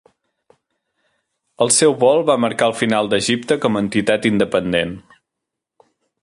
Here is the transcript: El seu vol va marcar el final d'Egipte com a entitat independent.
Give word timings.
El 1.65 1.73
seu 1.75 1.93
vol 2.03 2.25
va 2.29 2.37
marcar 2.45 2.71
el 2.71 2.75
final 2.79 3.11
d'Egipte 3.13 3.59
com 3.67 3.77
a 3.81 3.85
entitat 3.87 4.27
independent. 4.31 4.99